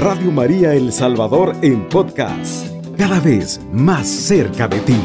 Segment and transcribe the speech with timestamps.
[0.00, 4.98] Radio María El Salvador en podcast, cada vez más cerca de ti.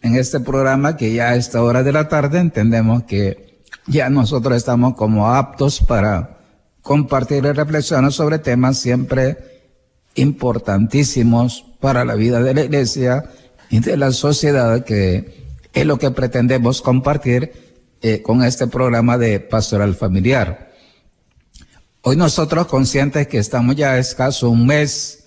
[0.00, 4.56] En este programa que ya a esta hora de la tarde entendemos que ya nosotros
[4.56, 6.38] estamos como aptos para
[6.80, 9.38] compartir y reflexionar sobre temas siempre
[10.14, 13.24] importantísimos para la vida de la iglesia
[13.70, 17.65] y de la sociedad, que es lo que pretendemos compartir
[18.02, 20.72] eh, con este programa de pastoral familiar.
[22.02, 25.24] Hoy nosotros conscientes que estamos ya a escaso un mes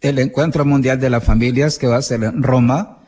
[0.00, 2.98] del Encuentro Mundial de las Familias que va a ser en Roma,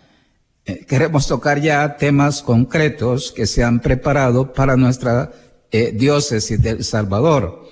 [0.64, 5.32] eh, queremos tocar ya temas concretos que se han preparado para nuestra
[5.72, 7.68] eh, diócesis de El Salvador.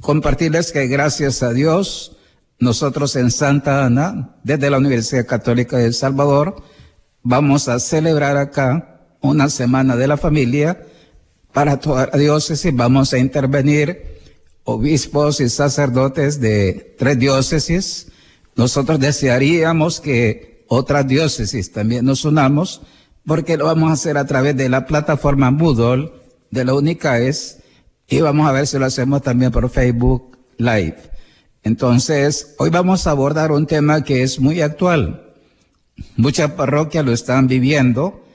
[0.00, 2.18] Compartirles que gracias a Dios,
[2.58, 6.62] nosotros en Santa Ana, desde la Universidad Católica de El Salvador,
[7.22, 8.95] vamos a celebrar acá
[9.28, 10.84] una semana de la familia
[11.52, 12.74] para toda la diócesis.
[12.74, 14.16] Vamos a intervenir
[14.64, 18.08] obispos y sacerdotes de tres diócesis.
[18.56, 22.82] Nosotros desearíamos que otras diócesis también nos unamos
[23.24, 26.12] porque lo vamos a hacer a través de la plataforma Moodle
[26.50, 27.58] de la UNICAES
[28.08, 30.96] y vamos a ver si lo hacemos también por Facebook Live.
[31.62, 35.34] Entonces, hoy vamos a abordar un tema que es muy actual.
[36.16, 38.25] Muchas parroquias lo están viviendo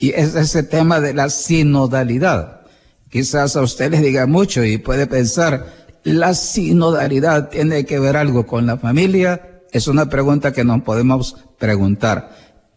[0.00, 2.62] y es ese tema de la sinodalidad.
[3.10, 5.66] Quizás a usted les diga mucho y puede pensar,
[6.04, 9.60] ¿la sinodalidad tiene que ver algo con la familia?
[9.72, 12.34] Es una pregunta que nos podemos preguntar.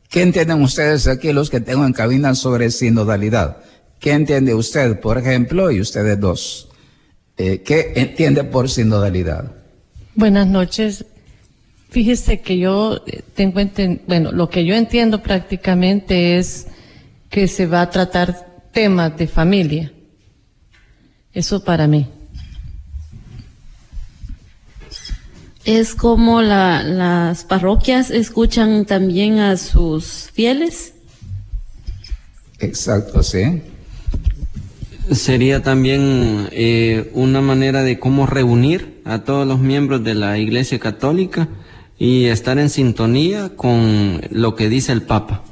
[0.09, 3.57] ¿Qué entienden ustedes aquí los que tengo en cabina sobre sinodalidad?
[3.99, 6.67] ¿Qué entiende usted, por ejemplo, y ustedes dos?
[7.37, 9.49] Eh, ¿Qué entiende por sinodalidad?
[10.13, 11.05] Buenas noches.
[11.89, 13.01] Fíjese que yo
[13.33, 13.61] tengo,
[14.07, 16.67] bueno, lo que yo entiendo prácticamente es
[17.33, 19.91] que se va a tratar temas de familia.
[21.33, 22.07] Eso para mí.
[25.65, 30.93] Es como la, las parroquias escuchan también a sus fieles.
[32.59, 33.63] Exacto, sí.
[35.11, 40.77] Sería también eh, una manera de cómo reunir a todos los miembros de la Iglesia
[40.77, 41.49] Católica
[41.97, 45.43] y estar en sintonía con lo que dice el Papa.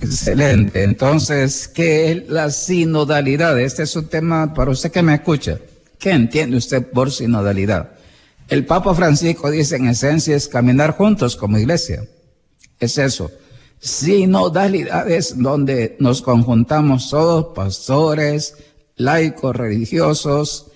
[0.00, 0.82] Excelente.
[0.82, 3.60] Entonces, ¿qué es la sinodalidad?
[3.60, 5.58] Este es un tema para usted que me escucha.
[5.98, 7.92] ¿Qué entiende usted por sinodalidad?
[8.48, 12.04] El Papa Francisco dice en esencia es caminar juntos como iglesia.
[12.78, 13.30] Es eso.
[13.78, 18.56] Sinodalidad es donde nos conjuntamos todos, pastores,
[18.96, 20.66] laicos, religiosos,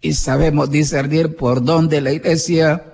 [0.00, 2.84] y sabemos discernir por dónde la iglesia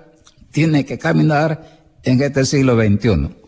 [0.51, 3.40] tiene que caminar en este siglo XXI.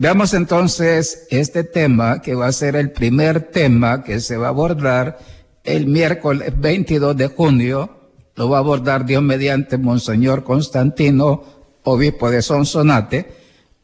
[0.00, 4.48] Veamos entonces este tema que va a ser el primer tema que se va a
[4.48, 5.18] abordar
[5.62, 8.08] el miércoles 22 de junio.
[8.34, 11.44] Lo va a abordar Dios mediante Monseñor Constantino,
[11.82, 13.30] obispo de Sonsonate,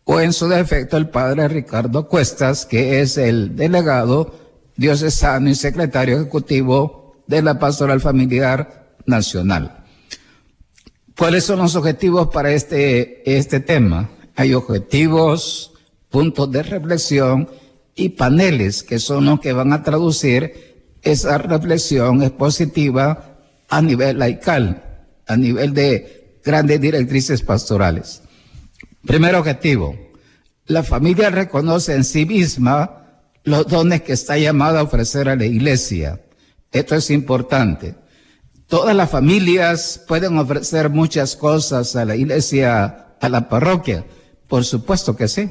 [0.04, 4.34] o en su defecto el padre Ricardo Cuestas, que es el delegado
[4.74, 9.84] diocesano y secretario ejecutivo de la Pastoral Familiar Nacional.
[11.14, 14.08] ¿Cuáles son los objetivos para este, este tema?
[14.34, 15.74] Hay objetivos,
[16.16, 17.46] puntos de reflexión
[17.94, 23.36] y paneles que son los que van a traducir esa reflexión expositiva
[23.68, 24.82] a nivel laical,
[25.26, 28.22] a nivel de grandes directrices pastorales.
[29.04, 29.94] Primer objetivo,
[30.64, 35.44] la familia reconoce en sí misma los dones que está llamada a ofrecer a la
[35.44, 36.22] iglesia.
[36.72, 37.94] Esto es importante.
[38.68, 44.06] Todas las familias pueden ofrecer muchas cosas a la iglesia, a la parroquia.
[44.48, 45.50] Por supuesto que sí.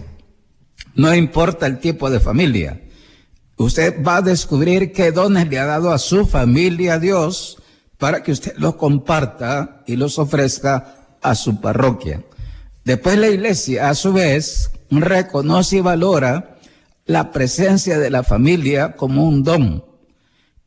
[0.96, 2.82] No importa el tipo de familia.
[3.58, 7.58] Usted va a descubrir qué dones le ha dado a su familia Dios
[7.98, 12.24] para que usted los comparta y los ofrezca a su parroquia.
[12.84, 16.58] Después la iglesia, a su vez, reconoce y valora
[17.06, 19.86] la presencia de la familia como un don,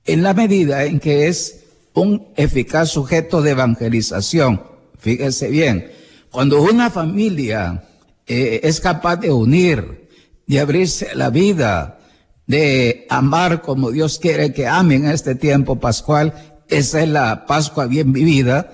[0.04, 1.64] en la medida en que es
[1.94, 4.62] un eficaz sujeto de evangelización.
[4.98, 5.90] Fíjese bien,
[6.30, 7.84] cuando una familia
[8.26, 10.07] eh, es capaz de unir,
[10.48, 11.98] de abrirse la vida,
[12.46, 16.62] de amar como Dios quiere que amen en este tiempo pascual.
[16.68, 18.72] Esa es la Pascua bien vivida.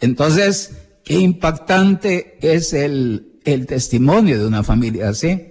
[0.00, 0.72] Entonces,
[1.04, 5.44] qué impactante es el, el testimonio de una familia así.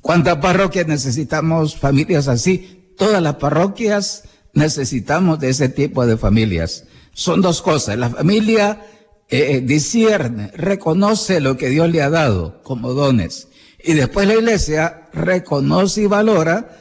[0.00, 2.92] ¿Cuántas parroquias necesitamos familias así?
[2.98, 6.84] Todas las parroquias necesitamos de ese tipo de familias.
[7.12, 7.96] Son dos cosas.
[7.96, 8.84] La familia
[9.28, 13.48] eh, discierne, reconoce lo que Dios le ha dado como dones
[13.84, 16.78] y después la iglesia reconoce y valora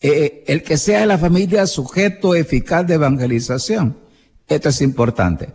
[0.00, 3.98] eh, el que sea la familia sujeto eficaz de evangelización.
[4.48, 5.50] Esto es importante.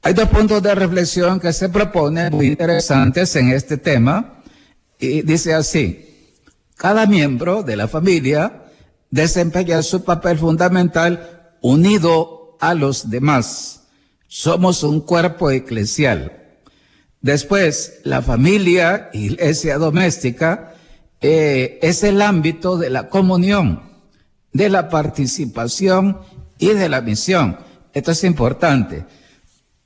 [0.00, 4.42] Hay dos puntos de reflexión que se proponen muy interesantes en este tema.
[4.98, 6.08] Y dice así,
[6.76, 8.64] cada miembro de la familia
[9.10, 13.82] desempeña su papel fundamental unido a los demás.
[14.26, 16.41] Somos un cuerpo eclesial.
[17.22, 20.74] Después, la familia, iglesia doméstica,
[21.20, 23.80] eh, es el ámbito de la comunión,
[24.52, 26.18] de la participación
[26.58, 27.58] y de la misión.
[27.94, 29.06] Esto es importante.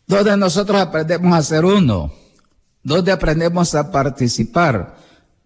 [0.06, 2.10] Donde nosotros aprendemos a ser uno,
[2.82, 4.96] donde aprendemos a participar,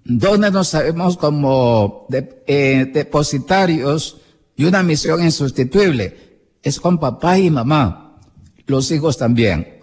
[0.04, 2.06] donde nos sabemos como
[2.46, 4.18] eh, depositarios
[4.54, 8.20] y una misión insustituible, es con papá y mamá,
[8.66, 9.79] los hijos también.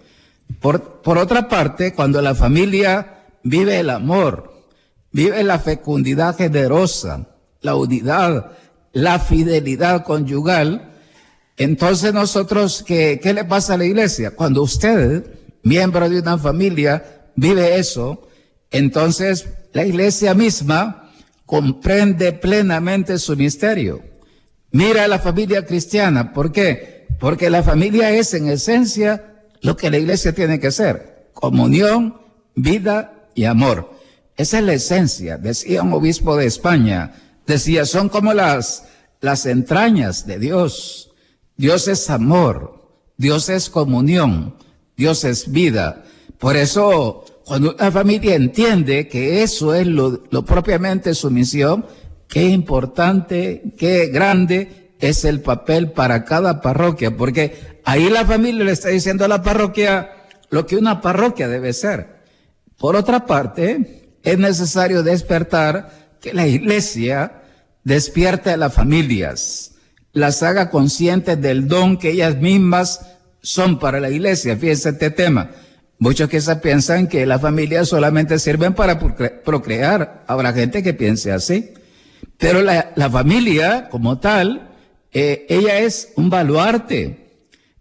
[0.60, 4.66] Por, por otra parte, cuando la familia vive el amor,
[5.12, 7.28] vive la fecundidad generosa,
[7.60, 8.52] la unidad,
[8.92, 10.92] la fidelidad conyugal,
[11.56, 14.30] entonces nosotros, ¿qué, ¿qué le pasa a la iglesia?
[14.32, 15.24] Cuando usted,
[15.62, 18.28] miembro de una familia, vive eso,
[18.70, 21.10] entonces la iglesia misma
[21.46, 24.02] comprende plenamente su misterio.
[24.70, 27.06] Mira a la familia cristiana, ¿por qué?
[27.18, 32.20] Porque la familia es en esencia lo que la iglesia tiene que ser, comunión,
[32.54, 33.92] vida y amor.
[34.36, 37.14] Esa es la esencia, decía un obispo de España,
[37.46, 38.84] decía, son como las,
[39.20, 41.10] las entrañas de Dios.
[41.56, 44.54] Dios es amor, Dios es comunión,
[44.96, 46.04] Dios es vida.
[46.38, 51.84] Por eso, cuando una familia entiende que eso es lo, lo propiamente su misión,
[52.28, 58.72] qué importante, qué grande es el papel para cada parroquia, porque ahí la familia le
[58.72, 60.10] está diciendo a la parroquia
[60.50, 62.18] lo que una parroquia debe ser.
[62.78, 67.42] Por otra parte, es necesario despertar que la iglesia
[67.84, 69.72] despierte a las familias,
[70.12, 73.00] las haga conscientes del don que ellas mismas
[73.40, 74.56] son para la iglesia.
[74.56, 75.50] Fíjense este tema.
[75.98, 80.24] Muchos que piensan que las familias solamente sirven para procrear.
[80.26, 81.72] Habrá gente que piense así.
[82.36, 84.70] Pero la, familia como tal,
[85.12, 87.26] eh, ella es un baluarte.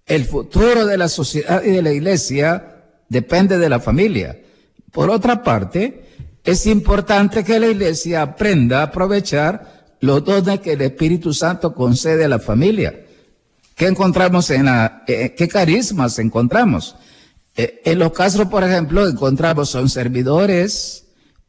[0.05, 4.39] El futuro de la sociedad y de la iglesia depende de la familia.
[4.91, 6.05] Por otra parte,
[6.43, 12.25] es importante que la iglesia aprenda a aprovechar los dones que el Espíritu Santo concede
[12.25, 13.05] a la familia.
[13.75, 16.95] ¿Qué encontramos en la, eh, qué carismas encontramos?
[17.55, 21.05] Eh, en los casos, por ejemplo, encontramos son servidores,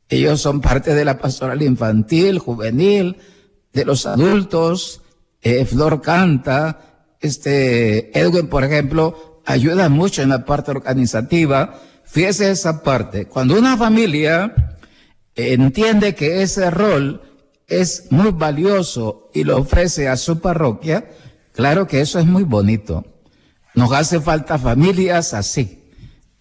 [0.08, 3.16] ellos son parte de la pastoral infantil, juvenil,
[3.72, 5.02] de los adultos,
[5.42, 11.80] eh, Flor canta, este, Edwin, por ejemplo, ayuda mucho en la parte organizativa.
[12.04, 13.26] Fíjese esa parte.
[13.26, 14.78] Cuando una familia
[15.34, 17.22] entiende que ese rol
[17.66, 21.08] es muy valioso y lo ofrece a su parroquia,
[21.52, 23.04] claro que eso es muy bonito.
[23.74, 25.92] Nos hace falta familias así.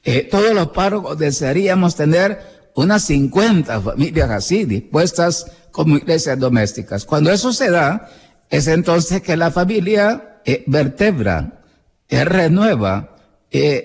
[0.03, 2.39] Eh, todos los párrocos desearíamos tener
[2.75, 7.05] unas 50 familias así, dispuestas como iglesias domésticas.
[7.05, 8.09] Cuando eso se da,
[8.49, 11.61] es entonces que la familia eh, vertebra,
[12.09, 13.13] eh, renueva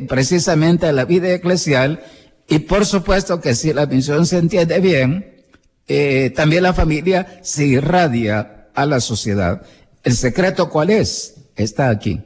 [0.08, 2.02] precisamente la vida eclesial
[2.48, 5.32] y por supuesto que si la misión se entiende bien,
[5.88, 9.62] eh, también la familia se irradia a la sociedad.
[10.02, 11.34] ¿El secreto cuál es?
[11.56, 12.20] Está aquí.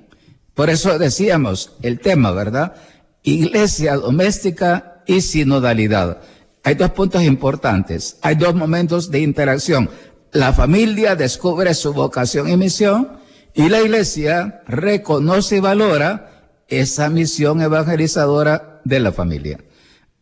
[0.54, 2.74] Por eso decíamos el tema, ¿verdad?
[3.22, 6.20] Iglesia doméstica y sinodalidad.
[6.64, 8.16] Hay dos puntos importantes.
[8.22, 9.88] Hay dos momentos de interacción.
[10.32, 13.18] La familia descubre su vocación y misión
[13.54, 19.58] y la iglesia reconoce y valora esa misión evangelizadora de la familia.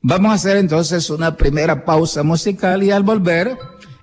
[0.02, 3.56] Vamos a hacer entonces una primera pausa musical y al volver,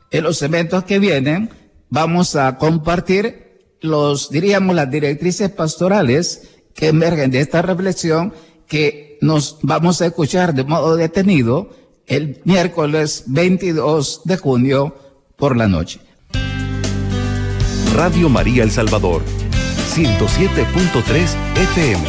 [0.10, 1.52] en los eventos que vienen,
[1.90, 8.34] vamos a compartir los, diríamos, las directrices pastorales que emergen de esta reflexión
[8.68, 11.70] que nos vamos a escuchar de modo detenido
[12.08, 14.96] el miércoles 22 de junio
[15.42, 16.00] por la noche.
[17.96, 19.24] Radio María El Salvador,
[19.96, 22.04] 107.3 FM,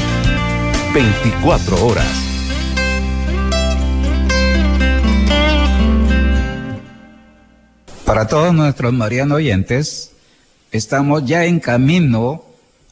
[0.92, 2.06] 24 horas.
[8.04, 10.10] Para todos nuestros marianos oyentes,
[10.70, 12.44] estamos ya en camino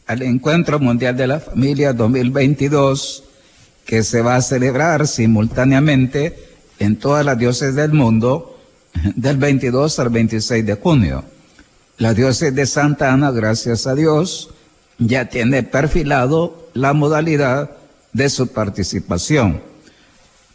[0.06, 3.24] al Encuentro Mundial de la Familia 2022,
[3.84, 6.34] que se va a celebrar simultáneamente
[6.78, 8.49] en todas las diócesis del mundo
[9.14, 11.24] del 22 al 26 de junio.
[11.98, 14.50] La diócesis de Santa Ana, gracias a Dios,
[14.98, 17.70] ya tiene perfilado la modalidad
[18.12, 19.62] de su participación.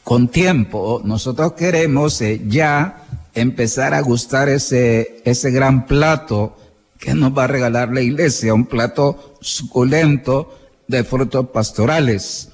[0.04, 6.56] Con tiempo, nosotros queremos eh, ya empezar a gustar ese, ese gran plato
[7.00, 8.54] ¿Qué nos va a regalar la iglesia?
[8.54, 12.50] Un plato suculento de frutos pastorales,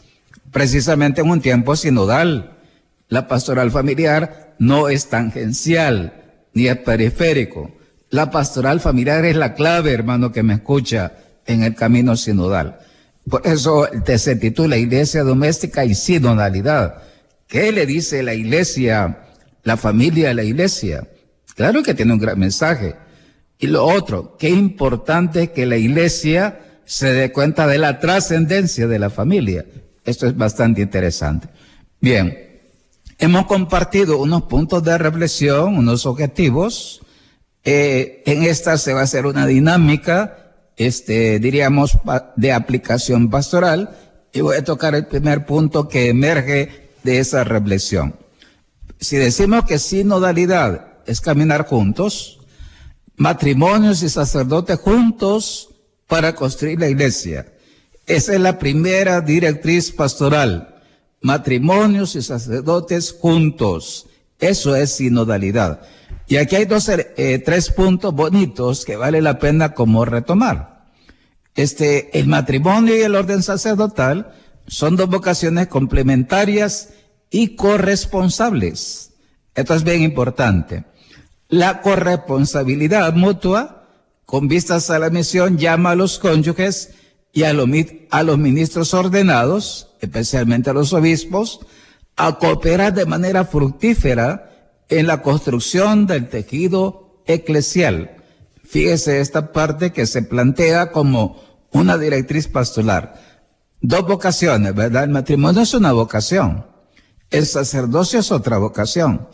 [0.51, 2.57] precisamente en un tiempo sinodal.
[3.07, 6.13] La pastoral familiar no es tangencial
[6.53, 7.71] ni es periférico.
[8.11, 11.13] La pastoral familiar es la clave, hermano, que me escucha
[11.47, 12.77] en el camino sinodal.
[13.27, 13.87] Por eso
[14.17, 17.01] se titula Iglesia Doméstica y Sinodalidad.
[17.47, 19.23] ¿Qué le dice la iglesia,
[19.63, 21.07] la familia a la iglesia?
[21.55, 22.95] Claro que tiene un gran mensaje.
[23.57, 28.99] Y lo otro, qué importante que la iglesia se dé cuenta de la trascendencia de
[28.99, 29.65] la familia.
[30.05, 31.47] Esto es bastante interesante.
[31.99, 32.50] Bien,
[33.21, 37.01] hemos compartido unos puntos de reflexión, unos objetivos.
[37.63, 40.41] Eh, en esta se va a hacer una dinámica
[40.77, 41.97] este, diríamos,
[42.35, 43.97] de aplicación pastoral.
[44.33, 48.15] Y voy a tocar el primer punto que emerge de esa reflexión.
[48.99, 52.39] Si decimos que sinodalidad es caminar juntos,
[53.15, 55.69] matrimonios y sacerdotes juntos
[56.07, 57.53] para construir la iglesia.
[58.07, 60.80] Esa es la primera directriz pastoral.
[61.21, 64.07] Matrimonios y sacerdotes juntos.
[64.39, 65.81] Eso es sinodalidad.
[66.27, 70.89] Y aquí hay dos, eh, tres puntos bonitos que vale la pena como retomar.
[71.55, 74.33] Este, el matrimonio y el orden sacerdotal
[74.67, 76.89] son dos vocaciones complementarias
[77.29, 79.11] y corresponsables.
[79.53, 80.85] Esto es bien importante.
[81.49, 83.89] La corresponsabilidad mutua,
[84.25, 86.93] con vistas a la misión, llama a los cónyuges
[87.33, 87.67] y a los,
[88.09, 91.59] a los ministros ordenados, especialmente a los obispos,
[92.15, 98.21] a cooperar de manera fructífera en la construcción del tejido eclesial
[98.71, 103.15] Fíjese esta parte que se plantea como una directriz pastoral.
[103.81, 105.03] Dos vocaciones, ¿verdad?
[105.03, 106.65] El matrimonio es una vocación.
[107.31, 109.27] El sacerdocio es otra vocación.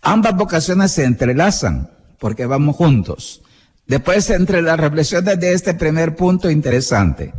[0.00, 3.42] Ambas vocaciones se entrelazan porque vamos juntos.
[3.92, 7.34] Después, entre las reflexiones de este primer punto interesante,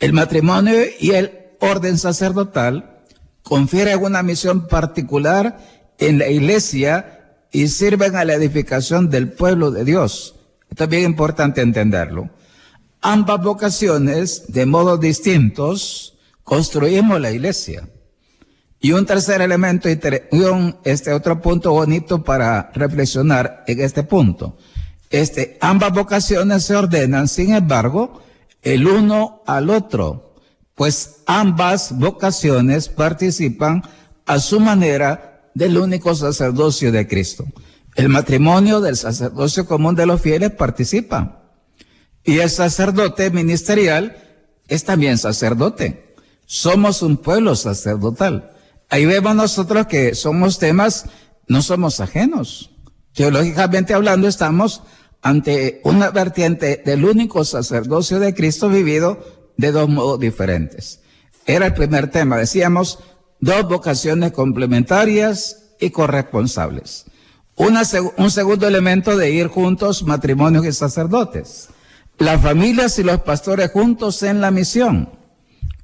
[0.00, 3.04] el matrimonio y el orden sacerdotal
[3.44, 5.60] confieren una misión particular
[5.98, 10.34] en la iglesia y sirven a la edificación del pueblo de Dios.
[10.68, 12.30] Esto es bien importante entenderlo.
[13.00, 17.88] Ambas vocaciones, de modos distintos, construimos la iglesia.
[18.80, 24.58] Y un tercer elemento, este otro punto bonito para reflexionar en este punto.
[25.10, 28.22] Este, ambas vocaciones se ordenan, sin embargo,
[28.62, 30.34] el uno al otro,
[30.74, 33.82] pues ambas vocaciones participan
[34.26, 37.44] a su manera del único sacerdocio de Cristo.
[37.94, 41.54] El matrimonio del sacerdocio común de los fieles participa.
[42.24, 44.16] Y el sacerdote ministerial
[44.68, 46.14] es también sacerdote.
[46.44, 48.50] Somos un pueblo sacerdotal.
[48.90, 51.06] Ahí vemos nosotros que somos temas,
[51.48, 52.70] no somos ajenos.
[53.14, 54.82] Teológicamente hablando, estamos
[55.22, 59.18] ante una vertiente del único sacerdocio de Cristo vivido
[59.56, 61.00] de dos modos diferentes.
[61.46, 62.36] Era el primer tema.
[62.36, 62.98] Decíamos
[63.40, 67.06] dos vocaciones complementarias y corresponsables
[67.56, 71.68] un segundo elemento de ir juntos matrimonios y sacerdotes.
[72.18, 75.10] Las familias y los pastores juntos en la misión.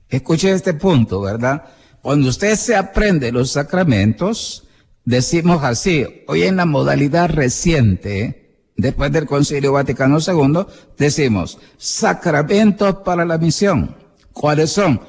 [0.08, 1.64] Escuche este punto, ¿verdad?
[2.02, 4.64] Cuando usted se aprende los sacramentos,
[5.04, 8.41] decimos así, hoy en la modalidad reciente,
[8.82, 10.66] después del Concilio Vaticano II,
[10.98, 13.96] decimos sacramentos para la misión.
[14.32, 15.00] ¿Cuáles son?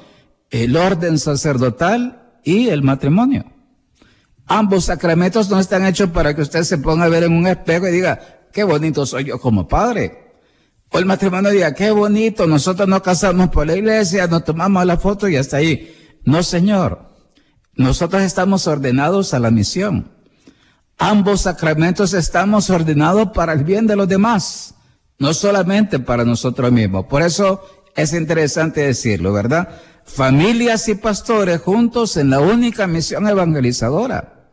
[0.50, 3.44] El orden sacerdotal y el matrimonio.
[4.46, 7.88] Ambos sacramentos no están hechos para que usted se ponga a ver en un espejo
[7.88, 10.32] y diga, qué bonito soy yo como padre.
[10.90, 14.96] O el matrimonio diga, qué bonito, nosotros nos casamos por la iglesia, nos tomamos la
[14.96, 16.20] foto y hasta ahí.
[16.24, 17.10] No, señor.
[17.76, 20.13] Nosotros estamos ordenados a la misión.
[20.98, 24.74] Ambos sacramentos estamos ordenados para el bien de los demás,
[25.18, 27.06] no solamente para nosotros mismos.
[27.06, 27.62] Por eso
[27.96, 29.68] es interesante decirlo, ¿verdad?
[30.04, 34.50] Familias y pastores juntos en la única misión evangelizadora.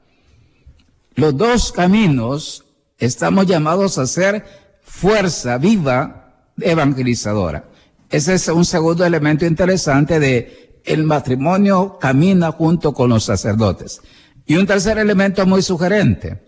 [1.15, 2.65] Los dos caminos
[2.97, 4.45] estamos llamados a ser
[4.81, 7.65] fuerza viva evangelizadora.
[8.09, 14.01] Ese es un segundo elemento interesante de el matrimonio camina junto con los sacerdotes.
[14.45, 16.41] Y un tercer elemento muy sugerente,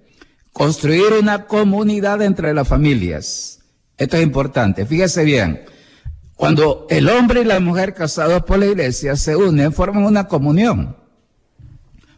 [0.52, 3.60] construir una comunidad entre las familias.
[3.98, 4.86] Esto es importante.
[4.86, 5.66] Fíjese bien,
[6.36, 10.98] cuando el hombre y la mujer casados por la iglesia se unen, forman una comunión.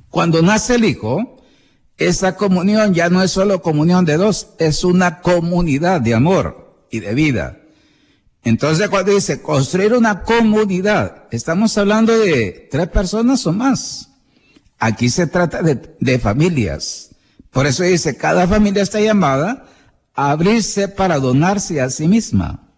[0.09, 1.43] Cuando nace el hijo,
[1.97, 6.99] esa comunión ya no es solo comunión de dos, es una comunidad de amor y
[7.01, 7.59] de vida.
[8.43, 14.09] Entonces cuando dice construir una comunidad, estamos hablando de tres personas o más.
[14.79, 17.11] Aquí se trata de, de familias.
[17.51, 19.65] Por eso dice, cada familia está llamada
[20.13, 22.69] abrirse para donarse a sí misma,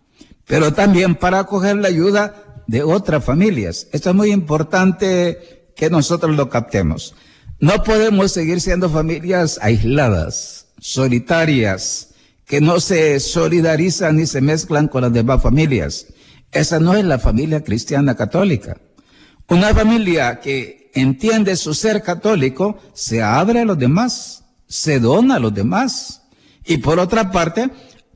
[0.45, 3.87] pero también para acoger la ayuda de otras familias.
[3.91, 7.15] Esto es muy importante que nosotros lo captemos.
[7.59, 12.09] No podemos seguir siendo familias aisladas, solitarias,
[12.45, 16.07] que no se solidarizan ni se mezclan con las demás familias.
[16.51, 18.77] Esa no es la familia cristiana católica.
[19.47, 25.39] Una familia que entiende su ser católico se abre a los demás, se dona a
[25.39, 26.23] los demás.
[26.65, 27.69] Y por otra parte,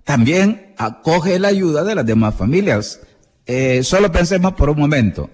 [0.04, 3.00] también acoge la ayuda de las demás familias.
[3.46, 5.30] Eh, solo pensemos por un momento.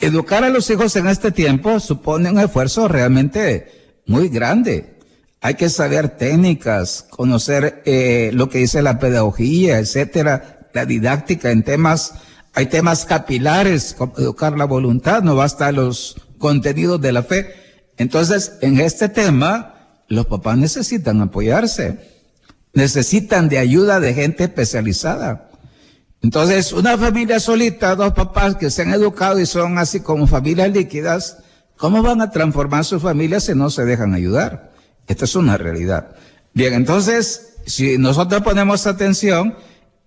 [0.00, 4.98] Educar a los hijos en este tiempo supone un esfuerzo realmente muy grande.
[5.40, 11.62] Hay que saber técnicas, conocer eh, lo que dice la pedagogía, etcétera, la didáctica en
[11.62, 12.14] temas,
[12.54, 17.54] hay temas capilares, como educar la voluntad, no basta los contenidos de la fe.
[17.96, 22.00] Entonces, en este tema, los papás necesitan apoyarse,
[22.74, 25.50] necesitan de ayuda de gente especializada.
[26.20, 30.72] Entonces, una familia solita, dos papás que se han educado y son así como familias
[30.72, 31.38] líquidas,
[31.76, 34.72] ¿cómo van a transformar sus familias si no se dejan ayudar?
[35.06, 36.16] Esta es una realidad.
[36.54, 39.54] Bien, entonces, si nosotros ponemos atención,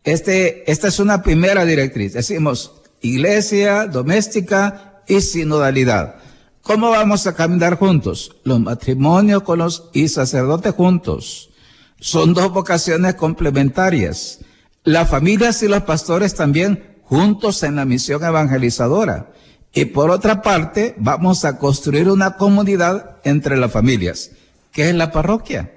[0.03, 2.11] este, esta es una primera directriz.
[2.13, 6.24] Decimos, iglesia, doméstica y sinodalidad.
[6.65, 8.37] ¿Cómo vamos a caminar juntos?
[8.43, 11.51] Los matrimonios con los y sacerdotes juntos.
[11.99, 14.39] Son dos vocaciones complementarias.
[14.83, 19.31] Las familias y los pastores también juntos en la misión evangelizadora.
[19.75, 24.31] Y por otra parte, vamos a construir una comunidad entre las familias.
[24.71, 25.71] ¿Qué es la parroquia?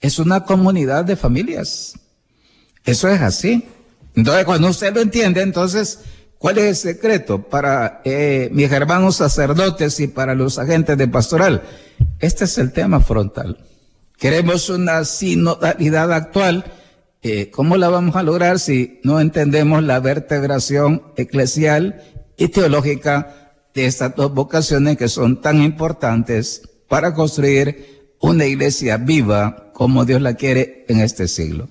[0.00, 1.94] Es una comunidad de familias.
[2.84, 3.64] Eso es así.
[4.16, 6.00] Entonces, cuando usted lo entiende, entonces,
[6.46, 11.64] ¿cuál es el secreto para eh, mis hermanos sacerdotes y para los agentes de pastoral?
[12.20, 13.58] Este es el tema frontal.
[14.16, 16.64] Queremos una sinodalidad actual
[17.22, 22.00] eh, ¿cómo la vamos a lograr si no entendemos la vertebración eclesial
[22.36, 29.72] y teológica de estas dos vocaciones que son tan importantes para construir una iglesia viva
[29.72, 31.68] como Dios la quiere en este siglo?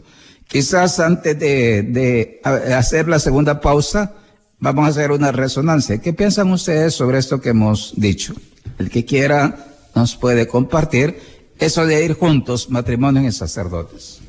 [0.49, 2.41] Quizás antes de, de
[2.75, 4.15] hacer la segunda pausa,
[4.59, 5.99] vamos a hacer una resonancia.
[5.99, 8.33] ¿Qué piensan ustedes sobre esto que hemos dicho?
[8.79, 11.19] El que quiera nos puede compartir
[11.59, 14.19] eso de ir juntos, matrimonios y sacerdotes.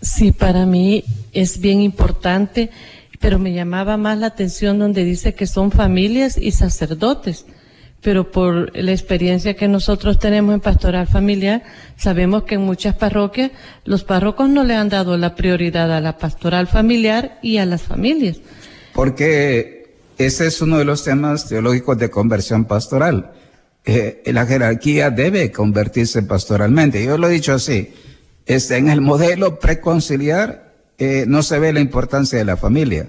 [0.00, 2.70] Sí, para mí es bien importante,
[3.20, 7.46] pero me llamaba más la atención donde dice que son familias y sacerdotes.
[8.00, 11.64] Pero por la experiencia que nosotros tenemos en pastoral familiar,
[11.96, 13.50] sabemos que en muchas parroquias
[13.84, 17.82] los párrocos no le han dado la prioridad a la pastoral familiar y a las
[17.82, 18.36] familias.
[18.98, 23.30] Porque ese es uno de los temas teológicos de conversión pastoral.
[23.84, 27.04] Eh, la jerarquía debe convertirse pastoralmente.
[27.04, 27.94] Yo lo he dicho así
[28.44, 33.08] este, en el modelo preconciliar eh, no se ve la importancia de la familia,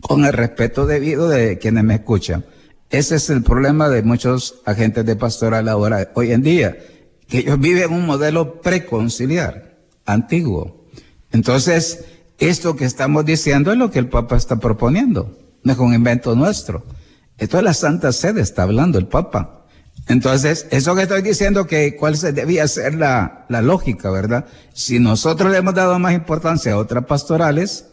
[0.00, 2.44] con el respeto debido de quienes me escuchan.
[2.90, 6.78] Ese es el problema de muchos agentes de pastoral ahora, hoy en día,
[7.26, 10.86] que ellos viven un modelo preconciliar, antiguo.
[11.32, 12.04] Entonces,
[12.38, 16.34] esto que estamos diciendo es lo que el Papa está proponiendo, no es un invento
[16.34, 16.84] nuestro.
[17.38, 19.66] Esto es la Santa Sede, está hablando el Papa.
[20.08, 24.46] Entonces, eso que estoy diciendo que cuál se debía ser la, la lógica, ¿verdad?
[24.72, 27.86] Si nosotros le hemos dado más importancia a otras pastorales,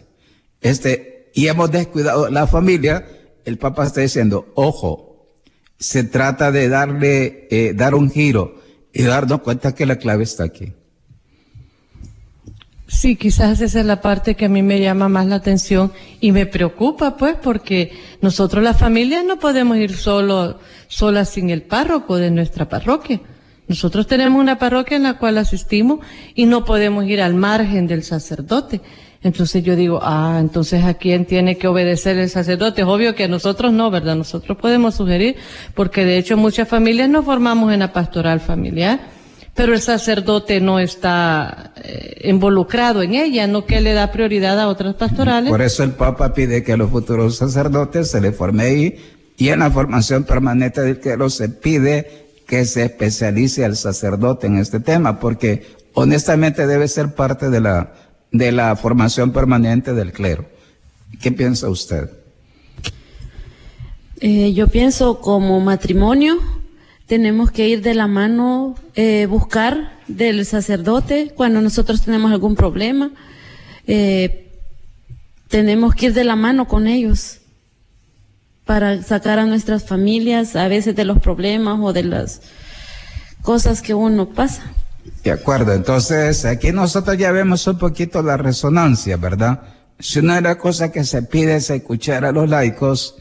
[0.61, 3.05] este, y hemos descuidado la familia,
[3.45, 5.39] el Papa está diciendo, ojo,
[5.79, 8.61] se trata de darle, eh, dar un giro
[8.93, 10.73] y darnos cuenta que la clave está aquí.
[12.93, 16.31] Sí, quizás esa es la parte que a mí me llama más la atención y
[16.31, 22.17] me preocupa, pues, porque nosotros las familias no podemos ir solo, solas sin el párroco
[22.17, 23.19] de nuestra parroquia.
[23.67, 26.01] Nosotros tenemos una parroquia en la cual asistimos
[26.35, 28.79] y no podemos ir al margen del sacerdote.
[29.23, 32.83] Entonces yo digo, ah, entonces a quién tiene que obedecer el sacerdote.
[32.83, 34.15] Es obvio que a nosotros no, ¿verdad?
[34.15, 35.35] Nosotros podemos sugerir,
[35.73, 39.12] porque de hecho muchas familias nos formamos en la pastoral familiar
[39.55, 44.67] pero el sacerdote no está eh, involucrado en ella, no que le da prioridad a
[44.67, 45.49] otras pastorales.
[45.49, 48.95] Por eso el Papa pide que a los futuros sacerdotes se les forme ahí
[49.37, 54.57] y en la formación permanente del clero se pide que se especialice al sacerdote en
[54.57, 57.93] este tema, porque honestamente debe ser parte de la,
[58.31, 60.45] de la formación permanente del clero.
[61.21, 62.09] ¿Qué piensa usted?
[64.19, 66.37] Eh, yo pienso como matrimonio,
[67.07, 73.11] tenemos que ir de la mano, eh, buscar del sacerdote cuando nosotros tenemos algún problema.
[73.87, 74.51] Eh,
[75.49, 77.39] tenemos que ir de la mano con ellos
[78.65, 82.41] para sacar a nuestras familias a veces de los problemas o de las
[83.41, 84.63] cosas que uno pasa.
[85.23, 89.61] De acuerdo, entonces aquí nosotros ya vemos un poquito la resonancia, ¿verdad?
[89.99, 93.15] Si una de las cosas que se pide es escuchar a los laicos,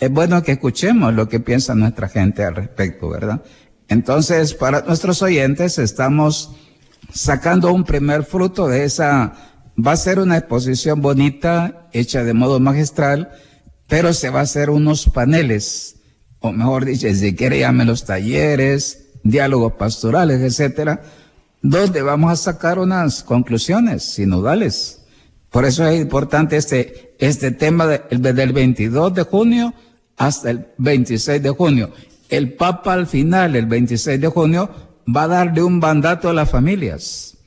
[0.00, 3.42] es bueno que escuchemos lo que piensa nuestra gente al respecto, ¿verdad?
[3.88, 6.56] Entonces, para nuestros oyentes, estamos
[7.12, 9.34] sacando un primer fruto de esa,
[9.76, 13.30] va a ser una exposición bonita, hecha de modo magistral,
[13.88, 15.96] pero se va a hacer unos paneles,
[16.38, 21.02] o mejor dicho, si quiere llame los talleres, diálogos pastorales, etcétera,
[21.60, 25.02] donde vamos a sacar unas conclusiones sinodales.
[25.50, 29.74] Por eso es importante este, este tema de, del 22 de junio
[30.20, 31.90] hasta el 26 de junio.
[32.28, 34.68] El Papa al final, el 26 de junio,
[35.08, 37.38] va a darle un mandato a las familias.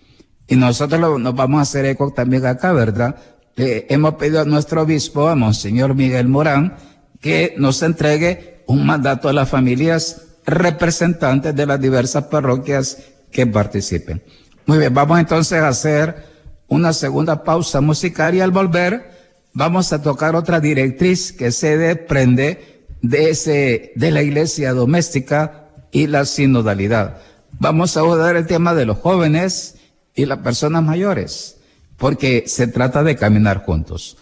[0.47, 3.15] Y nosotros nos vamos a hacer eco también acá, ¿verdad?
[3.55, 6.75] hemos pedido a nuestro obispo, a Monseñor Miguel Morán,
[7.21, 12.97] que nos entregue un mandato a las familias representantes de las diversas parroquias
[13.31, 14.23] que participen.
[14.65, 16.25] Muy bien, vamos entonces a hacer
[16.67, 19.12] una segunda pausa musical y al volver
[19.53, 26.07] vamos a tocar otra directriz que se desprende de ese, de la iglesia doméstica y
[26.07, 27.21] la sinodalidad.
[27.59, 29.75] Vamos a abordar el tema de los jóvenes
[30.15, 31.57] y las personas mayores,
[31.97, 34.17] porque se trata de caminar juntos.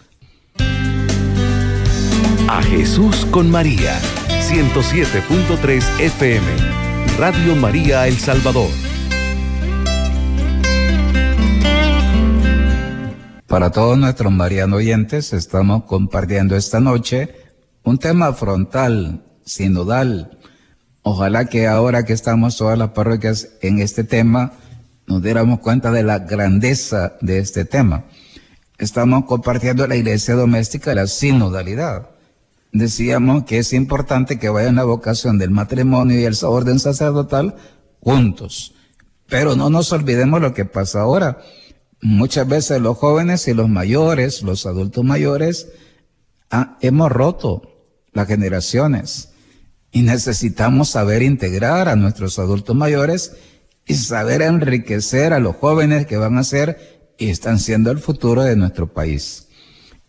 [2.48, 6.46] A Jesús con María, 107.3 FM,
[7.18, 8.91] Radio María El Salvador.
[13.52, 17.36] Para todos nuestros marianos oyentes, estamos compartiendo esta noche
[17.82, 20.38] un tema frontal, sinodal.
[21.02, 24.54] Ojalá que ahora que estamos todas las parroquias en este tema,
[25.06, 28.04] nos diéramos cuenta de la grandeza de este tema.
[28.78, 32.08] Estamos compartiendo la iglesia doméstica, la sinodalidad.
[32.72, 37.56] Decíamos que es importante que vayan la vocación del matrimonio y el orden sacerdotal
[38.00, 38.72] juntos.
[39.28, 41.42] Pero no nos olvidemos lo que pasa ahora
[42.02, 45.68] muchas veces los jóvenes y los mayores, los adultos mayores,
[46.50, 47.62] ah, hemos roto
[48.12, 49.30] las generaciones
[49.92, 53.36] y necesitamos saber integrar a nuestros adultos mayores
[53.86, 58.42] y saber enriquecer a los jóvenes que van a ser y están siendo el futuro
[58.42, 59.48] de nuestro país.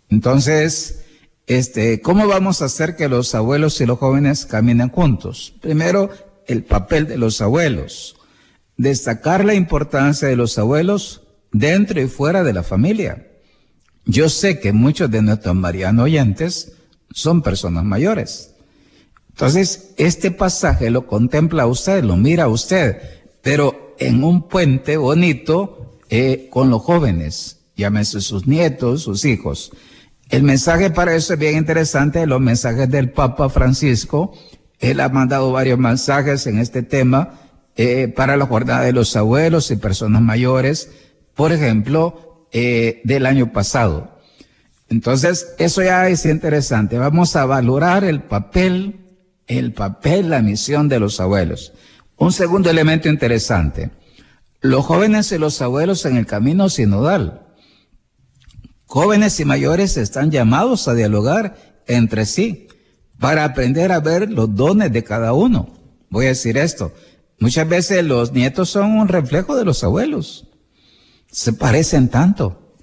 [0.10, 1.04] Entonces,
[1.46, 5.54] este, ¿cómo vamos a hacer que los abuelos y los jóvenes caminen juntos?
[5.62, 6.10] Primero,
[6.48, 8.16] el papel de los abuelos.
[8.78, 11.23] Destacar la importancia de los abuelos
[11.54, 13.28] dentro y fuera de la familia.
[14.06, 16.74] Yo sé que muchos de nuestros marianos oyentes
[17.13, 18.56] son personas mayores.
[19.30, 22.98] Entonces, este pasaje lo contempla usted, lo mira usted,
[23.42, 29.72] pero en un puente bonito eh, con los jóvenes, llámese sus nietos, sus hijos.
[30.30, 34.34] El mensaje para eso es bien interesante, los mensajes del Papa Francisco.
[34.80, 37.39] Él ha mandado varios mensajes en este tema
[37.76, 40.89] eh, para la jornada de los abuelos y personas mayores
[41.36, 44.19] por ejemplo, eh, del año pasado.
[44.89, 46.98] Entonces, eso ya es interesante.
[46.98, 49.00] Vamos a valorar el papel,
[49.48, 51.74] el papel, la misión de los abuelos.
[52.17, 53.89] Un segundo elemento interesante.
[54.62, 57.48] Los jóvenes y los abuelos en el camino sinodal.
[58.86, 62.67] Jóvenes y mayores están llamados a dialogar entre sí
[63.19, 65.74] para aprender a ver los dones de cada uno.
[66.10, 66.93] Voy a decir esto.
[67.39, 70.53] Muchas veces los nietos son un reflejo de los abuelos
[71.34, 72.78] se parecen tanto.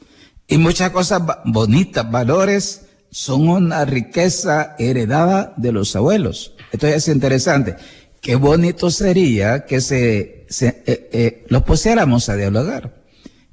[0.46, 6.54] Y muchas cosas bonitas, valores, son una riqueza heredada de los abuelos.
[6.72, 7.76] Esto es interesante.
[8.20, 13.02] Qué bonito sería que se, se eh, eh, los pusiéramos a dialogar.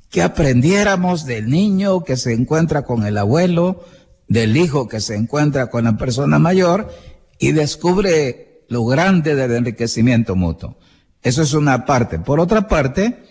[0.09, 3.85] Que aprendiéramos del niño que se encuentra con el abuelo,
[4.27, 6.91] del hijo que se encuentra con la persona mayor
[7.37, 10.77] y descubre lo grande del enriquecimiento mutuo.
[11.21, 12.17] Eso es una parte.
[12.17, 13.23] Por otra parte,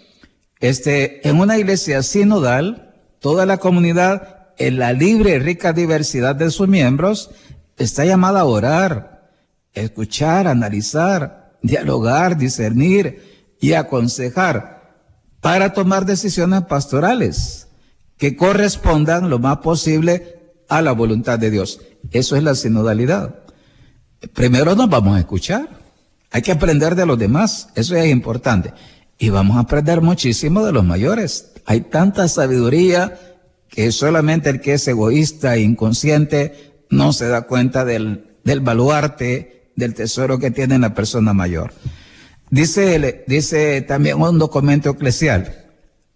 [0.60, 6.50] este, en una iglesia sinodal, toda la comunidad, en la libre y rica diversidad de
[6.50, 7.30] sus miembros,
[7.76, 9.30] está llamada a orar,
[9.72, 14.76] escuchar, analizar, dialogar, discernir y aconsejar
[15.40, 17.68] para tomar decisiones pastorales
[18.16, 21.80] que correspondan lo más posible a la voluntad de Dios.
[22.10, 23.40] Eso es la sinodalidad.
[24.32, 25.68] Primero nos vamos a escuchar.
[26.30, 27.68] Hay que aprender de los demás.
[27.74, 28.72] Eso es importante.
[29.18, 31.52] Y vamos a aprender muchísimo de los mayores.
[31.64, 33.18] Hay tanta sabiduría
[33.68, 39.70] que solamente el que es egoísta e inconsciente no se da cuenta del, del baluarte,
[39.74, 41.72] del tesoro que tiene la persona mayor.
[42.50, 45.66] Dice, dice también un documento eclesial,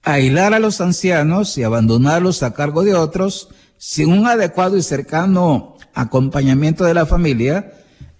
[0.02, 5.76] aislar a los ancianos y abandonarlos a cargo de otros sin un adecuado y cercano
[5.94, 7.72] acompañamiento de la familia,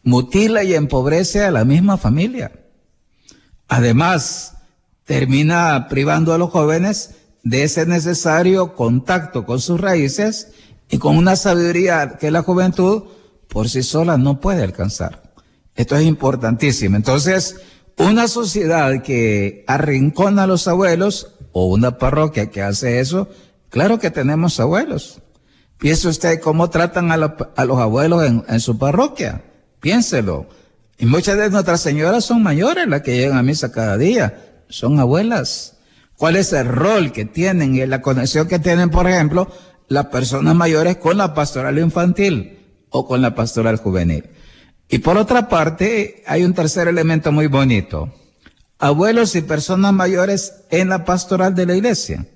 [0.02, 2.52] mutila y empobrece a la misma familia.
[3.68, 4.54] Además,
[5.10, 10.52] termina privando a los jóvenes de ese necesario contacto con sus raíces
[10.88, 13.02] y con una sabiduría que la juventud
[13.48, 15.32] por sí sola no puede alcanzar.
[15.74, 16.94] Esto es importantísimo.
[16.94, 17.56] Entonces,
[17.98, 23.28] una sociedad que arrincona a los abuelos o una parroquia que hace eso,
[23.68, 25.22] claro que tenemos abuelos.
[25.78, 29.42] Piense usted cómo tratan a, los abuelos en, en, su parroquia.
[29.80, 30.46] Piénselo.
[30.98, 34.46] Y muchas de nuestras señoras son mayores las que llegan a misa cada día.
[34.70, 35.76] Son abuelas.
[36.16, 39.50] ¿Cuál es el rol que tienen y la conexión que tienen, por ejemplo,
[39.88, 42.58] las personas mayores con la pastoral infantil
[42.90, 44.30] o con la pastoral juvenil?
[44.88, 48.12] Y por otra parte, hay un tercer elemento muy bonito.
[48.78, 52.26] Abuelos y personas mayores en la pastoral de la iglesia.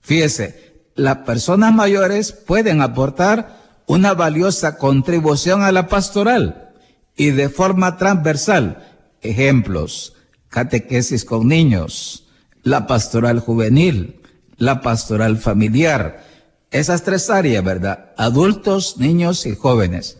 [0.00, 6.72] Fíjese, las personas mayores pueden aportar una valiosa contribución a la pastoral
[7.16, 8.86] y de forma transversal.
[9.20, 10.14] Ejemplos,
[10.48, 12.26] catequesis con niños,
[12.62, 14.20] la pastoral juvenil,
[14.56, 16.24] la pastoral familiar.
[16.70, 18.12] Esas tres áreas, ¿verdad?
[18.16, 20.18] Adultos, niños y jóvenes.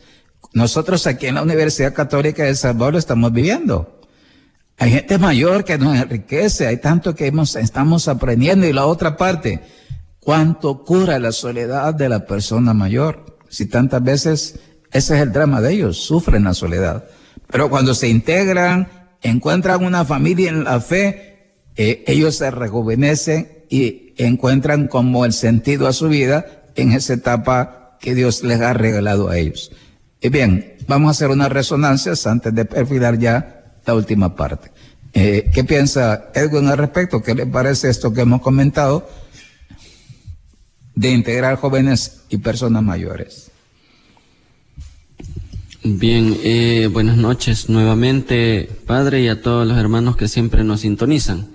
[0.53, 4.01] Nosotros aquí en la Universidad Católica de Salvador estamos viviendo.
[4.79, 9.61] Hay gente mayor que nos enriquece, hay tanto que estamos aprendiendo y la otra parte,
[10.21, 13.39] cuánto cura la soledad de la persona mayor.
[13.49, 14.61] Si tantas veces
[14.93, 17.05] ese es el drama de ellos, sufren la soledad.
[17.51, 18.89] Pero cuando se integran,
[19.23, 25.87] encuentran una familia en la fe, eh, ellos se rejuvenecen y encuentran como el sentido
[25.87, 29.71] a su vida en esa etapa que Dios les ha regalado a ellos.
[30.21, 34.71] Y bien, vamos a hacer unas resonancias antes de perfilar ya la última parte.
[35.13, 37.23] Eh, ¿Qué piensa Edwin al respecto?
[37.23, 39.09] ¿Qué le parece esto que hemos comentado?
[40.99, 43.48] de integrar jóvenes y personas mayores.
[45.91, 51.47] Bien, eh, buenas noches nuevamente, Padre, y a todos los hermanos que siempre nos sintonizan.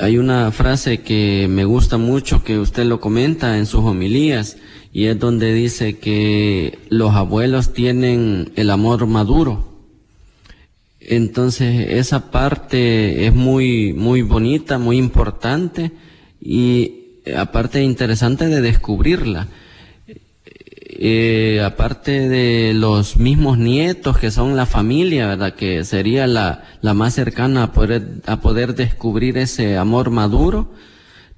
[0.00, 4.56] Hay una frase que me gusta mucho que usted lo comenta en sus homilías
[4.94, 9.68] y es donde dice que los abuelos tienen el amor maduro.
[11.00, 15.92] Entonces esa parte es muy, muy bonita, muy importante
[16.40, 19.48] y aparte interesante de descubrirla.
[20.96, 25.54] Eh, aparte de los mismos nietos que son la familia, ¿verdad?
[25.54, 30.72] Que sería la, la más cercana a poder, a poder descubrir ese amor maduro,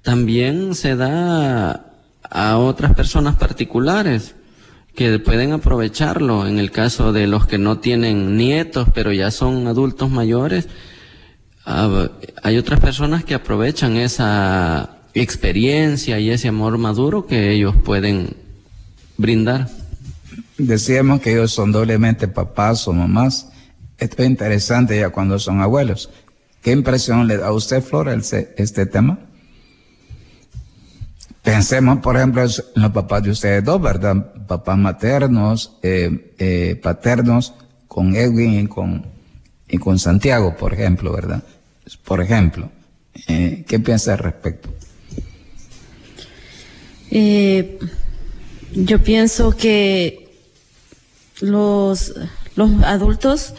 [0.02, 1.86] también se da
[2.22, 4.34] a otras personas particulares
[4.94, 6.46] que pueden aprovecharlo.
[6.46, 10.68] En el caso de los que no tienen nietos, pero ya son adultos mayores,
[11.64, 18.45] hay otras personas que aprovechan esa experiencia y ese amor maduro que ellos pueden
[19.16, 19.68] brindar.
[20.58, 23.48] Decíamos que ellos son doblemente papás o mamás.
[23.98, 26.10] Esto es interesante ya cuando son abuelos.
[26.62, 29.18] ¿Qué impresión le da a usted, Flora, este tema?
[31.42, 34.32] Pensemos, por ejemplo, en los papás de ustedes dos, ¿verdad?
[34.48, 37.54] Papás maternos, eh, eh, paternos,
[37.86, 39.06] con Edwin y con,
[39.68, 41.42] y con Santiago, por ejemplo, ¿verdad?
[42.04, 42.68] Por ejemplo,
[43.28, 44.68] eh, ¿qué piensa al respecto?
[47.10, 47.78] Eh,
[48.76, 50.28] yo pienso que
[51.40, 52.14] los,
[52.56, 53.54] los adultos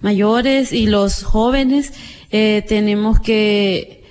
[0.00, 1.92] mayores y los jóvenes
[2.30, 4.04] eh, tenemos que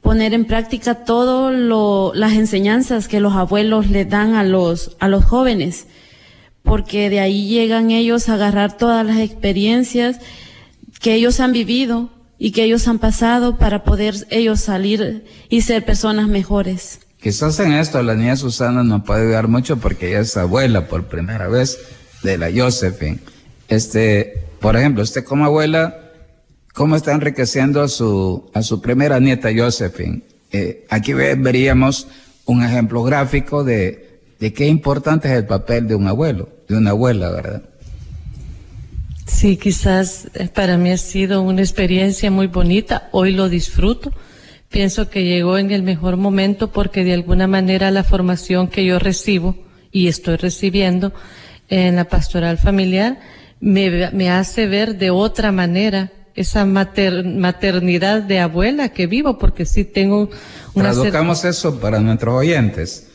[0.00, 1.54] poner en práctica todas
[2.16, 5.86] las enseñanzas que los abuelos le dan a los, a los jóvenes,
[6.64, 10.18] porque de ahí llegan ellos a agarrar todas las experiencias
[11.00, 15.84] que ellos han vivido y que ellos han pasado para poder ellos salir y ser
[15.84, 16.98] personas mejores.
[17.22, 21.04] Quizás en esto la niña Susana nos puede ayudar mucho porque ella es abuela por
[21.04, 21.78] primera vez
[22.24, 23.20] de la Josephine.
[23.68, 25.96] Este, por ejemplo, usted como abuela,
[26.74, 30.22] ¿cómo está enriqueciendo a su, a su primera nieta Josephine?
[30.50, 32.08] Eh, aquí veríamos
[32.44, 36.90] un ejemplo gráfico de, de qué importante es el papel de un abuelo, de una
[36.90, 37.62] abuela, ¿verdad?
[39.28, 44.10] Sí, quizás eh, para mí ha sido una experiencia muy bonita, hoy lo disfruto
[44.72, 48.98] Pienso que llegó en el mejor momento porque de alguna manera la formación que yo
[48.98, 49.54] recibo
[49.92, 51.12] y estoy recibiendo
[51.68, 53.18] en la pastoral familiar
[53.60, 60.30] me, hace ver de otra manera esa maternidad de abuela que vivo, porque sí tengo
[60.74, 60.92] una...
[60.92, 63.08] Traduzcamos eso para nuestros oyentes.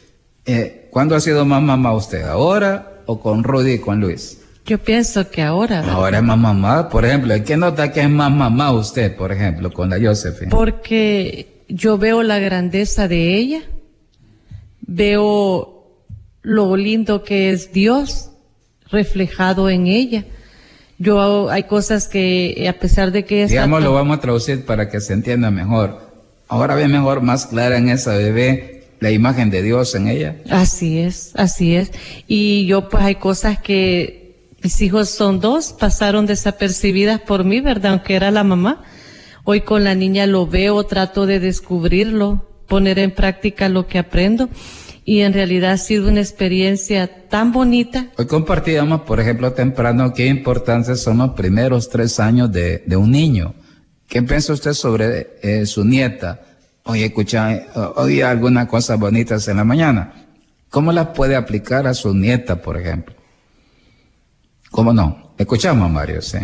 [0.45, 2.21] Eh, ¿Cuándo ha sido más mamá usted?
[2.21, 4.41] ¿Ahora o con Rudy y con Luis?
[4.67, 5.79] Yo pienso que ahora.
[5.89, 7.33] Ahora es más mamá, por ejemplo.
[7.45, 10.51] ¿Quién nota que es más mamá usted, por ejemplo, con la Josephine?
[10.51, 13.61] Porque yo veo la grandeza de ella,
[14.81, 15.77] veo
[16.41, 18.31] lo lindo que es Dios
[18.89, 20.23] reflejado en ella
[20.97, 23.47] Yo hay cosas que a pesar de que...
[23.47, 26.11] Digamos, lo vamos a traducir para que se entienda mejor.
[26.49, 30.37] Ahora ve mejor, más clara en esa bebé la imagen de Dios en ella.
[30.49, 31.91] Así es, así es.
[32.27, 34.26] Y yo pues hay cosas que
[34.63, 37.91] mis hijos son dos, pasaron desapercibidas por mí, ¿verdad?
[37.91, 38.83] Aunque era la mamá.
[39.43, 44.49] Hoy con la niña lo veo, trato de descubrirlo, poner en práctica lo que aprendo.
[45.05, 48.07] Y en realidad ha sido una experiencia tan bonita.
[48.17, 53.53] Hoy compartíamos, por ejemplo, temprano, qué importantes son los primeros tres años de, un niño.
[54.09, 56.41] ¿Qué piensa usted sobre eh, su nieta?
[56.83, 60.25] Hoy escucha, hoy algunas cosas bonitas en la mañana.
[60.69, 63.15] ¿Cómo las puede aplicar a su nieta, por ejemplo?
[64.77, 65.17] ¿Cómo no?
[65.39, 66.37] Escuchamos, Mario, sí.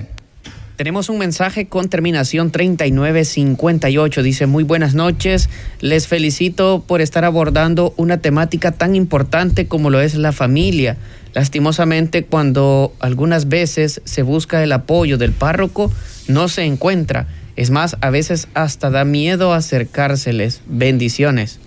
[0.75, 4.23] Tenemos un mensaje con terminación 3958.
[4.23, 5.51] Dice, muy buenas noches.
[5.81, 10.97] Les felicito por estar abordando una temática tan importante como lo es la familia.
[11.33, 15.91] Lastimosamente, cuando algunas veces se busca el apoyo del párroco,
[16.27, 17.27] no se encuentra.
[17.55, 20.63] Es más, a veces hasta da miedo acercárseles.
[20.65, 21.59] Bendiciones.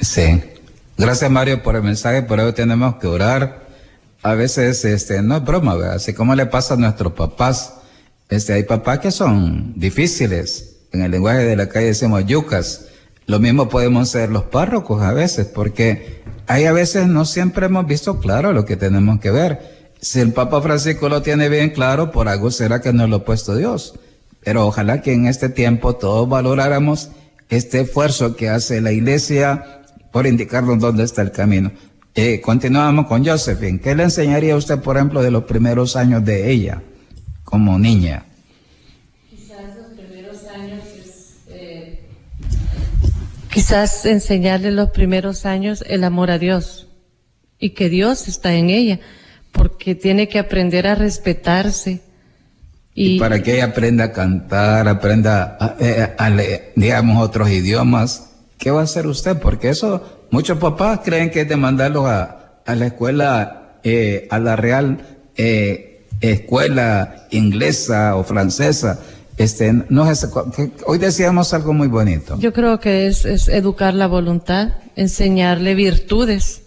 [0.00, 0.42] Sí.
[0.96, 3.63] Gracias Mario por el mensaje, por eso tenemos que orar.
[4.24, 5.94] A veces, este, no es broma, ¿verdad?
[5.94, 7.74] así como le pasa a nuestros papás
[8.28, 10.76] este, hay papás que son difíciles.
[10.92, 12.86] En el lenguaje de la calle decimos yucas.
[13.26, 17.86] Lo mismo podemos ser los párrocos a veces, porque hay a veces no siempre hemos
[17.86, 19.92] visto claro lo que tenemos que ver.
[20.00, 23.24] Si el Papa Francisco lo tiene bien claro, por algo será que nos lo ha
[23.24, 23.98] puesto Dios.
[24.42, 27.10] Pero ojalá que en este tiempo todos valoráramos
[27.48, 29.82] este esfuerzo que hace la iglesia
[30.12, 31.72] por indicarnos dónde está el camino.
[32.14, 33.80] Eh, continuamos con Josephine.
[33.80, 36.80] ¿Qué le enseñaría usted, por ejemplo, de los primeros años de ella?
[37.54, 38.24] como niña?
[39.30, 40.82] Quizás los primeros años
[41.48, 42.00] eh,
[43.52, 46.88] quizás enseñarle los primeros años el amor a Dios
[47.60, 48.98] y que Dios está en ella,
[49.52, 52.00] porque tiene que aprender a respetarse.
[52.92, 55.76] Y, para que ella aprenda a cantar, aprenda a,
[56.18, 59.38] a, leer, digamos, otros idiomas, ¿qué va a hacer usted?
[59.38, 64.40] Porque eso, muchos papás creen que es de mandarlos a, a la escuela, eh, a
[64.40, 64.98] la Real
[65.36, 68.98] eh, escuela inglesa o francesa.
[69.36, 70.28] Este, no es,
[70.86, 72.36] hoy decíamos algo muy bonito.
[72.40, 76.62] Yo creo que es, es educar la voluntad, enseñarle virtudes,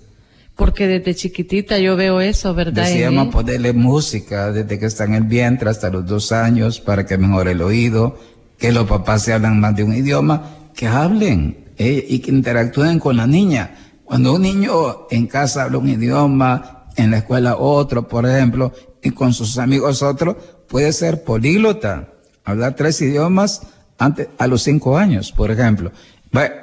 [0.56, 2.86] porque desde chiquitita yo veo eso, ¿verdad?
[2.86, 7.17] Decíamos ponerle música desde que está en el vientre hasta los dos años para que
[7.17, 8.17] mejore el oído,
[8.58, 13.00] que los papás se hablan más de un idioma, que hablen eh, y que interactúen
[13.00, 13.76] con la niña.
[14.04, 19.12] Cuando un niño en casa habla un idioma, en la escuela otro, por ejemplo, y
[19.12, 20.38] con sus amigos otro,
[20.68, 22.10] puede ser políglota,
[22.44, 23.62] hablar tres idiomas
[23.98, 25.92] antes, a los cinco años, por ejemplo.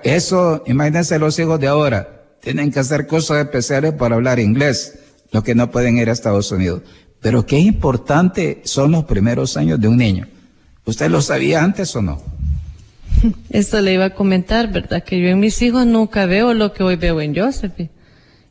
[0.03, 4.99] Eso, imagínense los hijos de ahora, tienen que hacer cosas especiales para hablar inglés,
[5.31, 6.83] los que no pueden ir a Estados Unidos.
[7.21, 10.29] Pero qué importante son los primeros años de un niño.
[10.85, 12.21] ¿Usted lo sabía antes o no?
[13.51, 15.03] Eso le iba a comentar, ¿verdad?
[15.03, 17.91] Que yo en mis hijos nunca veo lo que hoy veo en Josephine.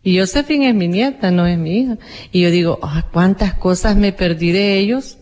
[0.03, 1.97] Y Josephine es mi nieta, no es mi hija.
[2.31, 5.17] Y yo digo, ah, cuántas cosas me perdí de ellos.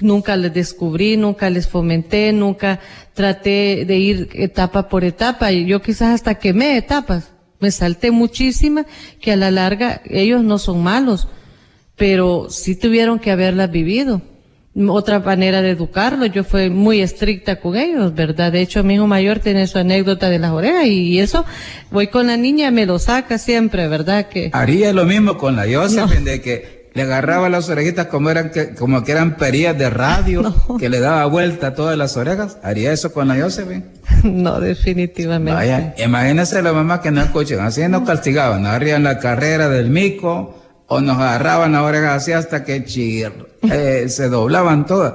[0.00, 2.80] Nunca les descubrí, nunca les fomenté, nunca
[3.12, 5.52] traté de ir etapa por etapa.
[5.52, 7.32] Y yo quizás hasta quemé etapas.
[7.60, 8.86] Me salté muchísimas
[9.20, 11.28] que a la larga ellos no son malos,
[11.96, 14.22] pero sí tuvieron que haberlas vivido
[14.88, 16.30] otra manera de educarlos.
[16.32, 18.52] Yo fui muy estricta con ellos, ¿verdad?
[18.52, 21.44] De hecho, mi hijo mayor tiene su anécdota de las orejas y eso,
[21.90, 24.28] voy con la niña, me lo saca siempre, ¿verdad?
[24.28, 28.50] Que Haría lo mismo con la Josephine, de que le agarraba las orejitas como eran
[28.50, 32.58] que, como que eran perillas de radio, que le daba vuelta a todas las orejas.
[32.62, 33.84] ¿Haría eso con la Josephine?
[34.24, 35.52] No, definitivamente.
[35.52, 40.63] Vaya, imagínese la mamá que no escuchan, así nos castigaban, harían la carrera del mico,
[40.86, 42.84] o nos agarraban oreja así hasta que
[43.62, 45.14] eh, se doblaban todas.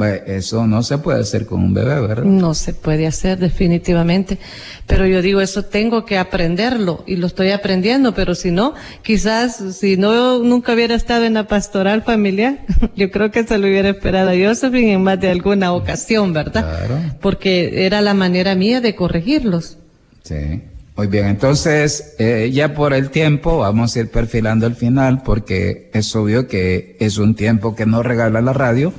[0.00, 2.24] Pues eso no se puede hacer con un bebé, ¿verdad?
[2.24, 4.38] No se puede hacer definitivamente.
[4.86, 9.62] Pero yo digo, eso tengo que aprenderlo y lo estoy aprendiendo, pero si no, quizás
[9.78, 12.60] si no nunca hubiera estado en la pastoral familiar,
[12.96, 16.62] yo creo que se lo hubiera esperado a Josephine en más de alguna ocasión, ¿verdad?
[16.62, 16.98] Claro.
[17.20, 19.76] Porque era la manera mía de corregirlos.
[20.22, 20.62] Sí.
[21.00, 25.90] Muy bien, entonces eh, ya por el tiempo vamos a ir perfilando el final porque
[25.94, 28.92] es obvio que es un tiempo que nos regala la radio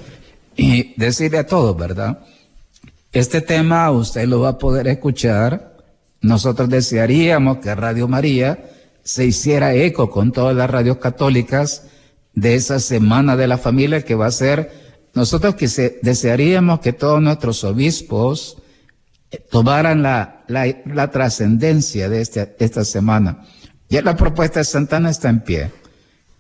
[0.58, 2.24] y decirle a todos, ¿verdad?
[3.12, 5.78] Este tema usted lo va a poder escuchar.
[6.22, 8.58] Nosotros desearíamos que Radio María
[9.04, 11.84] se hiciera eco con todas las radios católicas
[12.34, 14.72] de esa semana de la familia que va a ser,
[15.14, 18.58] nosotros que desearíamos que todos nuestros obispos,
[19.50, 23.46] tomaran la, la, la trascendencia de este, esta semana.
[23.90, 25.72] Ya la propuesta de Santana está en pie.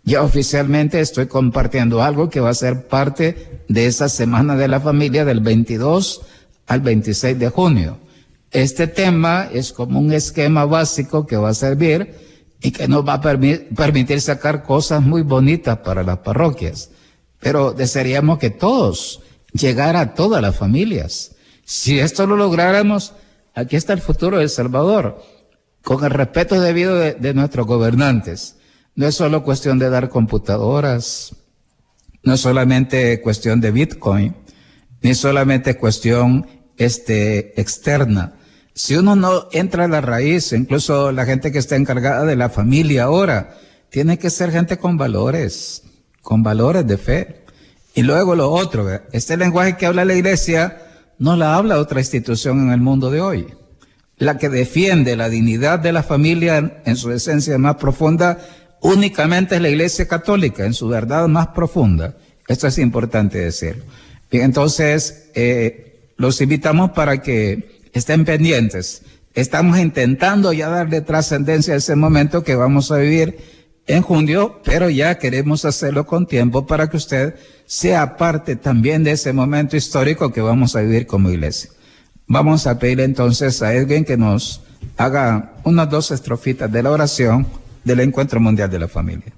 [0.03, 4.79] Ya oficialmente estoy compartiendo algo que va a ser parte de esa Semana de la
[4.79, 6.21] Familia del 22
[6.67, 7.99] al 26 de junio.
[8.51, 12.15] Este tema es como un esquema básico que va a servir
[12.61, 16.89] y que nos va a permitir sacar cosas muy bonitas para las parroquias.
[17.39, 19.21] Pero desearíamos que todos,
[19.53, 21.31] llegara a todas las familias.
[21.71, 23.13] Si esto lo lográramos,
[23.55, 25.23] aquí está el futuro de El Salvador,
[25.81, 28.57] con el respeto debido de, nuestros gobernantes.
[28.93, 31.33] No es solo cuestión de dar computadoras,
[32.23, 34.35] no es solamente cuestión de Bitcoin,
[35.01, 36.45] ni solamente cuestión
[36.75, 38.33] este, externa.
[38.73, 42.49] Si uno no entra a la raíz, incluso la gente que está encargada de la
[42.49, 43.57] familia ahora,
[43.89, 45.83] tiene que ser gente con valores,
[46.21, 47.45] con valores de fe.
[47.95, 50.89] Y luego lo otro, este lenguaje que habla la iglesia
[51.21, 53.45] no la habla otra institución en el mundo de hoy.
[54.17, 58.39] La que defiende la dignidad de la familia en su esencia más profunda
[58.81, 62.15] únicamente es la iglesia católica, en su verdad más profunda.
[62.47, 63.83] Esto es importante decirlo.
[64.31, 69.03] Bien, entonces, eh, los invitamos para que estén pendientes.
[69.35, 73.37] Estamos intentando ya darle trascendencia a ese momento que vamos a vivir
[73.87, 79.11] en junio, pero ya queremos hacerlo con tiempo para que usted sea parte también de
[79.11, 81.71] ese momento histórico que vamos a vivir como iglesia.
[82.27, 84.61] Vamos a pedir entonces a Edwin que nos
[84.97, 87.47] haga unas dos estrofitas de la oración
[87.83, 89.33] del Encuentro Mundial de la Familia.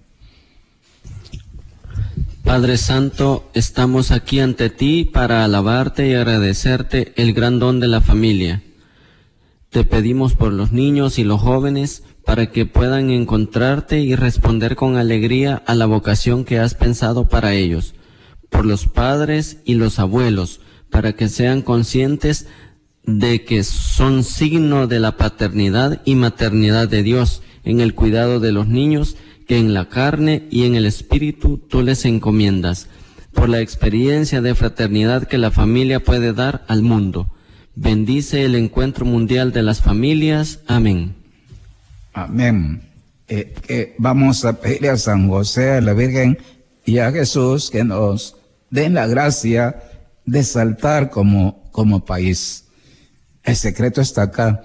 [2.43, 8.01] Padre Santo, estamos aquí ante ti para alabarte y agradecerte el gran don de la
[8.01, 8.61] familia.
[9.69, 14.95] Te pedimos por los niños y los jóvenes para que puedan encontrarte y responder con
[14.95, 17.95] alegría a la vocación que has pensado para ellos,
[18.49, 22.47] por los padres y los abuelos, para que sean conscientes
[23.05, 28.51] de que son signo de la paternidad y maternidad de Dios en el cuidado de
[28.51, 29.17] los niños
[29.47, 32.87] que en la carne y en el espíritu tú les encomiendas,
[33.33, 37.27] por la experiencia de fraternidad que la familia puede dar al mundo.
[37.75, 40.59] Bendice el encuentro mundial de las familias.
[40.67, 41.22] Amén.
[42.13, 42.81] Amén.
[43.27, 46.37] Eh, vamos a pedirle a San José, a la Virgen
[46.85, 48.37] y a Jesús que nos
[48.69, 49.81] den la gracia
[50.25, 52.65] de saltar como, como país.
[53.43, 54.61] El secreto está acá.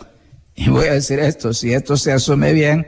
[0.55, 2.86] Y voy a decir esto, si esto se asume bien,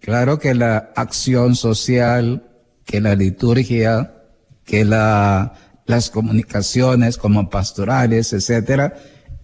[0.00, 2.42] claro que la acción social,
[2.84, 4.14] que la liturgia,
[4.64, 5.54] que la,
[5.86, 8.94] las comunicaciones como pastorales, etcétera,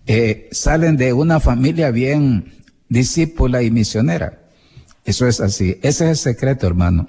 [0.07, 4.46] eh, salen de una familia bien discípula y misionera.
[5.07, 5.79] Eso es así.
[5.83, 7.07] Ese es el secreto, hermano.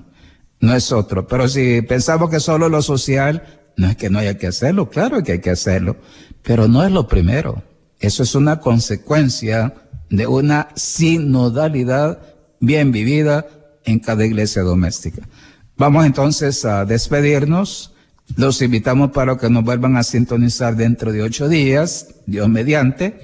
[0.59, 1.27] No es otro.
[1.27, 3.43] Pero si pensamos que solo lo social,
[3.75, 5.97] no es que no haya que hacerlo, claro que hay que hacerlo,
[6.43, 7.63] pero no es lo primero.
[7.99, 9.73] Eso es una consecuencia
[10.09, 12.19] de una sinodalidad
[12.59, 13.45] bien vivida
[13.85, 15.27] en cada iglesia doméstica.
[15.75, 17.93] Vamos entonces a despedirnos.
[18.35, 23.21] Los invitamos para que nos vuelvan a sintonizar dentro de ocho días, Dios mediante.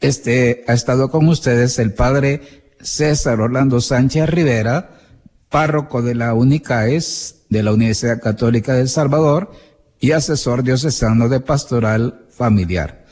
[0.00, 4.90] Este ha estado con ustedes el padre César Orlando Sánchez Rivera,
[5.48, 9.50] párroco de la UNICAES, de la Universidad Católica de El Salvador,
[10.00, 13.06] y asesor diocesano de pastoral familiar.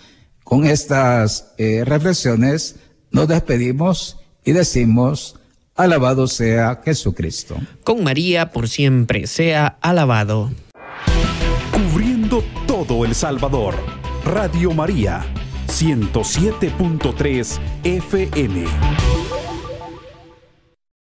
[0.45, 2.77] Con estas eh, reflexiones
[3.11, 5.37] nos despedimos y decimos,
[5.75, 7.57] alabado sea Jesucristo.
[7.85, 10.51] Con María por siempre sea alabado.
[11.73, 13.75] Cubriendo todo El Salvador,
[14.25, 15.25] Radio María,
[15.69, 19.22] 107.3 FM.